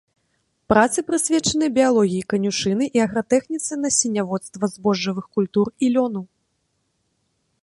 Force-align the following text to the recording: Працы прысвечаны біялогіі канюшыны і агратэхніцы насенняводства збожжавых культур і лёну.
Працы 0.71 1.03
прысвечаны 1.09 1.65
біялогіі 1.75 2.23
канюшыны 2.33 2.85
і 2.99 3.05
агратэхніцы 3.07 3.71
насенняводства 3.85 4.73
збожжавых 4.75 5.25
культур 5.41 5.67
і 5.83 5.95
лёну. 5.99 6.21